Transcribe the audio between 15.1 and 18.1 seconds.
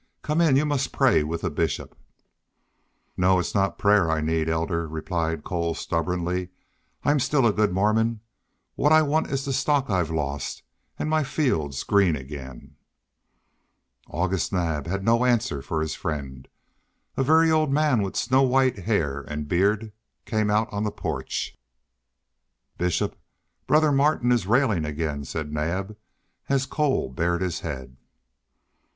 answer for his friend. A very old man